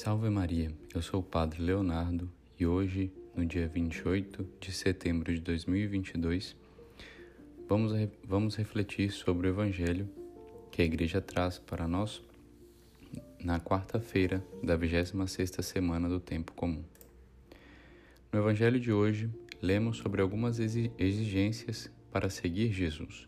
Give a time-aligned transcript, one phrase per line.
[0.00, 5.40] Salve Maria, eu sou o Padre Leonardo e hoje, no dia 28 de setembro de
[5.40, 6.54] 2022,
[7.68, 7.90] vamos,
[8.22, 10.08] vamos refletir sobre o Evangelho
[10.70, 12.22] que a Igreja traz para nós
[13.42, 16.84] na quarta-feira da 26ª semana do Tempo Comum.
[18.32, 19.28] No Evangelho de hoje,
[19.60, 23.26] lemos sobre algumas exigências para seguir Jesus.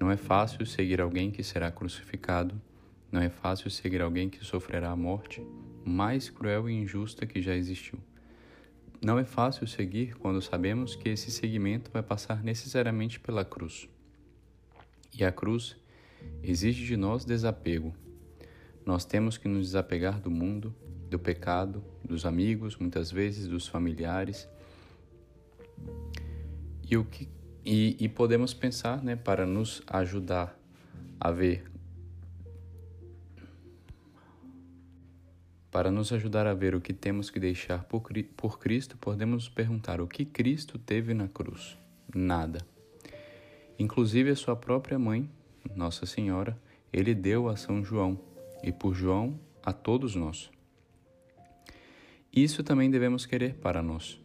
[0.00, 2.60] Não é fácil seguir alguém que será crucificado
[3.12, 5.44] não é fácil seguir alguém que sofrerá a morte
[5.84, 7.98] mais cruel e injusta que já existiu.
[9.02, 13.88] Não é fácil seguir quando sabemos que esse seguimento vai passar necessariamente pela cruz.
[15.18, 15.76] E a cruz
[16.42, 17.94] exige de nós desapego.
[18.84, 20.74] Nós temos que nos desapegar do mundo,
[21.08, 24.48] do pecado, dos amigos, muitas vezes dos familiares.
[26.88, 27.28] E, o que,
[27.64, 30.58] e, e podemos pensar, né, para nos ajudar
[31.18, 31.69] a ver
[35.70, 40.08] Para nos ajudar a ver o que temos que deixar por Cristo, podemos perguntar o
[40.08, 41.78] que Cristo teve na cruz?
[42.12, 42.66] Nada.
[43.78, 45.30] Inclusive a sua própria mãe,
[45.76, 46.60] Nossa Senhora,
[46.92, 48.18] ele deu a São João
[48.64, 50.50] e por João a todos nós.
[52.32, 54.20] Isso também devemos querer para nós.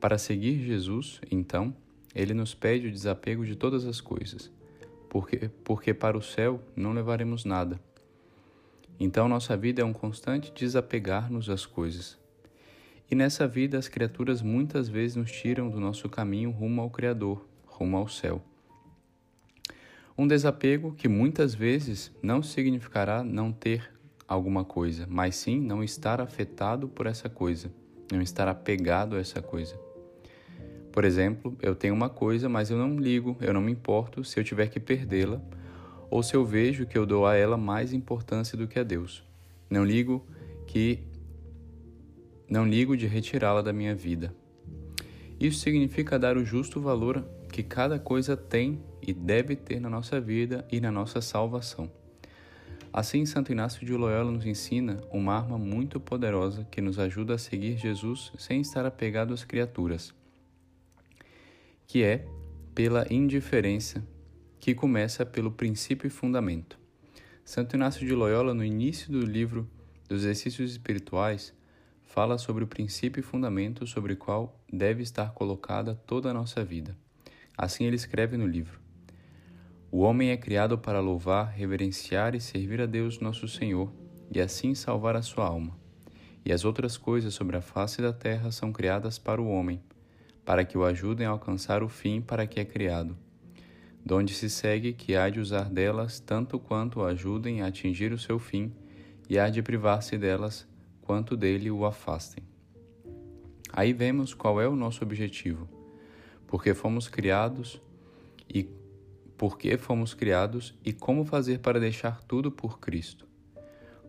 [0.00, 1.76] Para seguir Jesus, então,
[2.14, 4.50] ele nos pede o desapego de todas as coisas,
[5.10, 7.78] porque, porque para o céu não levaremos nada
[8.98, 12.18] então, nossa vida é um constante desapegar-nos das coisas.
[13.10, 17.46] E nessa vida, as criaturas muitas vezes nos tiram do nosso caminho rumo ao Criador,
[17.66, 18.42] rumo ao céu.
[20.16, 23.88] Um desapego que muitas vezes não significará não ter
[24.26, 27.70] alguma coisa, mas sim não estar afetado por essa coisa,
[28.12, 29.78] não estar apegado a essa coisa.
[30.92, 34.40] Por exemplo, eu tenho uma coisa, mas eu não ligo, eu não me importo se
[34.40, 35.40] eu tiver que perdê-la
[36.10, 39.22] ou se eu vejo que eu dou a ela mais importância do que a Deus.
[39.70, 40.26] Não ligo
[40.66, 41.00] que
[42.48, 44.34] não ligo de retirá-la da minha vida.
[45.38, 50.20] Isso significa dar o justo valor que cada coisa tem e deve ter na nossa
[50.20, 51.90] vida e na nossa salvação.
[52.92, 57.38] Assim, Santo Inácio de Loyola nos ensina uma arma muito poderosa que nos ajuda a
[57.38, 60.14] seguir Jesus sem estar apegado às criaturas,
[61.86, 62.26] que é
[62.74, 64.02] pela indiferença
[64.60, 66.78] que começa pelo princípio e fundamento.
[67.44, 69.68] Santo Inácio de Loyola, no início do livro
[70.08, 71.54] dos Exercícios Espirituais,
[72.04, 76.64] fala sobre o princípio e fundamento sobre o qual deve estar colocada toda a nossa
[76.64, 76.96] vida.
[77.56, 78.80] Assim ele escreve no livro:
[79.90, 83.92] O homem é criado para louvar, reverenciar e servir a Deus nosso Senhor,
[84.30, 85.78] e assim salvar a sua alma.
[86.44, 89.80] E as outras coisas sobre a face da terra são criadas para o homem,
[90.44, 93.16] para que o ajudem a alcançar o fim para que é criado
[94.08, 98.38] donde se segue que há de usar delas tanto quanto ajudem a atingir o seu
[98.38, 98.72] fim,
[99.28, 100.66] e há de privar-se delas
[101.02, 102.42] quanto dele o afastem.
[103.70, 105.68] Aí vemos qual é o nosso objetivo,
[106.46, 107.82] porque fomos criados
[108.48, 108.66] e
[109.36, 113.28] por que fomos criados e como fazer para deixar tudo por Cristo.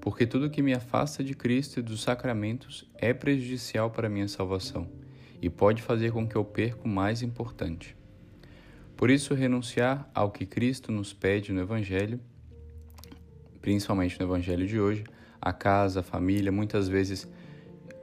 [0.00, 4.88] Porque tudo que me afasta de Cristo e dos sacramentos é prejudicial para minha salvação
[5.42, 7.97] e pode fazer com que eu perca o mais importante.
[8.98, 12.18] Por isso, renunciar ao que Cristo nos pede no Evangelho,
[13.60, 15.04] principalmente no Evangelho de hoje,
[15.40, 17.28] a casa, a família, muitas vezes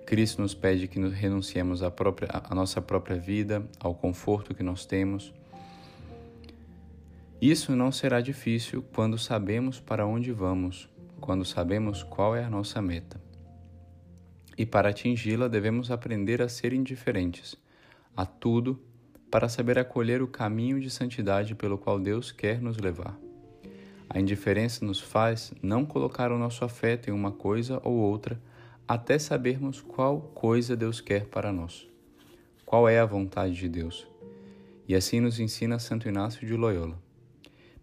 [0.05, 4.85] Cristo nos pede que renunciemos à, própria, à nossa própria vida, ao conforto que nós
[4.85, 5.33] temos.
[7.41, 10.89] Isso não será difícil quando sabemos para onde vamos,
[11.19, 13.21] quando sabemos qual é a nossa meta.
[14.57, 17.57] E para atingi-la, devemos aprender a ser indiferentes
[18.15, 18.81] a tudo
[19.35, 23.19] para saber acolher o caminho de santidade pelo qual Deus quer nos levar.
[24.09, 28.41] A indiferença nos faz não colocar o nosso afeto em uma coisa ou outra
[28.87, 31.85] até sabermos qual coisa Deus quer para nós.
[32.65, 34.07] Qual é a vontade de Deus?
[34.87, 36.97] E assim nos ensina Santo Inácio de Loyola.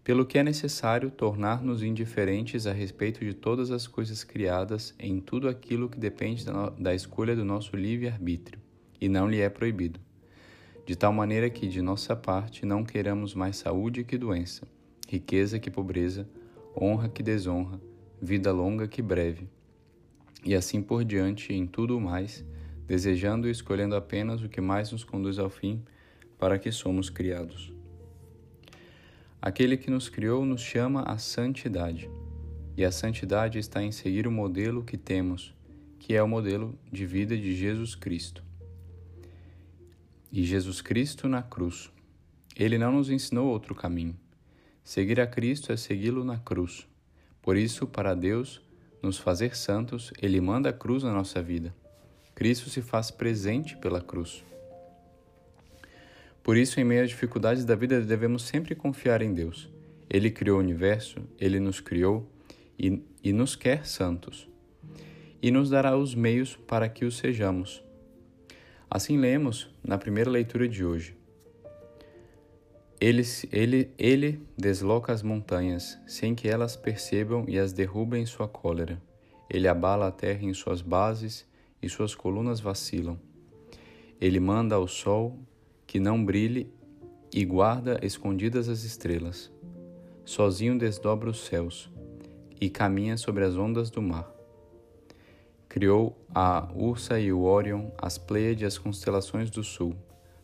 [0.03, 5.47] Pelo que é necessário tornar-nos indiferentes a respeito de todas as coisas criadas em tudo
[5.47, 8.59] aquilo que depende da, da escolha do nosso livre-arbítrio,
[8.99, 9.99] e não lhe é proibido
[10.85, 14.67] de tal maneira que de nossa parte não queiramos mais saúde que doença,
[15.07, 16.27] riqueza que pobreza,
[16.75, 17.79] honra que desonra,
[18.21, 19.47] vida longa que breve,
[20.43, 22.43] e assim por diante em tudo o mais,
[22.85, 25.81] desejando e escolhendo apenas o que mais nos conduz ao fim,
[26.37, 27.73] para que somos criados.
[29.41, 32.09] Aquele que nos criou nos chama à santidade,
[32.75, 35.55] e a santidade está em seguir o modelo que temos,
[35.97, 38.42] que é o modelo de vida de Jesus Cristo
[40.33, 41.91] e Jesus Cristo na cruz.
[42.57, 44.17] Ele não nos ensinou outro caminho.
[44.83, 46.87] Seguir a Cristo é segui-lo na cruz.
[47.39, 48.59] Por isso, para Deus,
[48.99, 51.71] nos fazer santos, ele manda a cruz na nossa vida.
[52.33, 54.43] Cristo se faz presente pela cruz.
[56.41, 59.69] Por isso, em meio às dificuldades da vida, devemos sempre confiar em Deus.
[60.09, 62.27] Ele criou o universo, ele nos criou
[62.77, 64.49] e, e nos quer santos.
[65.39, 67.83] E nos dará os meios para que o sejamos.
[68.95, 71.17] Assim lemos na primeira leitura de hoje.
[73.01, 78.47] Ele, ele, ele desloca as montanhas, sem que elas percebam e as derruba em sua
[78.47, 79.01] cólera.
[79.49, 81.43] Ele abala a terra em suas bases
[81.81, 83.19] e suas colunas vacilam.
[84.21, 85.39] Ele manda ao sol
[85.87, 86.71] que não brilhe
[87.33, 89.51] e guarda escondidas as estrelas.
[90.23, 91.89] Sozinho desdobra os céus
[92.61, 94.32] e caminha sobre as ondas do mar.
[95.73, 99.95] Criou a Ursa e o Órion, as Pleiades e as constelações do sul.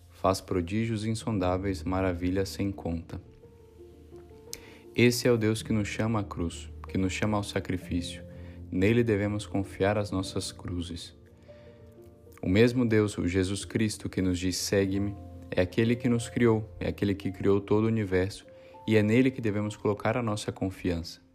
[0.09, 3.21] Faz prodígios insondáveis, maravilhas sem conta.
[4.95, 8.23] Esse é o Deus que nos chama à cruz, que nos chama ao sacrifício.
[8.71, 11.15] Nele devemos confiar as nossas cruzes.
[12.41, 15.15] O mesmo Deus, o Jesus Cristo, que nos diz: segue-me,
[15.51, 18.47] é aquele que nos criou, é aquele que criou todo o universo
[18.87, 21.28] e é nele que devemos colocar a nossa confiança.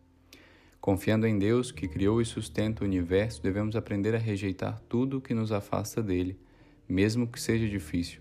[0.84, 5.32] Confiando em Deus, que criou e sustenta o universo, devemos aprender a rejeitar tudo que
[5.32, 6.38] nos afasta dele,
[6.86, 8.20] mesmo que seja difícil,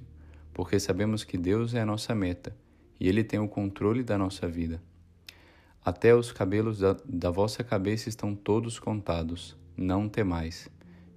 [0.53, 2.55] porque sabemos que Deus é a nossa meta
[2.97, 4.81] e Ele tem o controle da nossa vida.
[5.83, 10.69] Até os cabelos da, da vossa cabeça estão todos contados, não temais,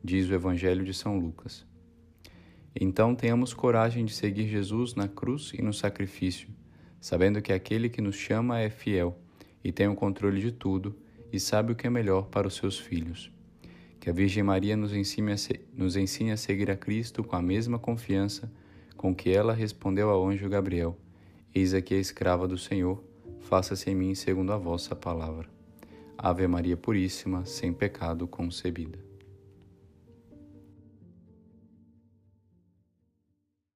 [0.03, 1.65] diz o Evangelho de São Lucas.
[2.75, 6.49] Então tenhamos coragem de seguir Jesus na cruz e no sacrifício,
[7.01, 9.17] sabendo que aquele que nos chama é fiel
[9.63, 12.79] e tem o controle de tudo e sabe o que é melhor para os seus
[12.79, 13.31] filhos.
[13.99, 17.37] Que a Virgem Maria nos ensine, a se, nos ensine a seguir a Cristo com
[17.37, 18.51] a mesma confiança
[18.97, 20.97] com que ela respondeu ao anjo Gabriel:
[21.55, 23.03] Eis aqui a escrava do Senhor,
[23.41, 25.49] faça-se em mim segundo a vossa palavra.
[26.19, 29.06] Ave Maria Puríssima, sem pecado concebida.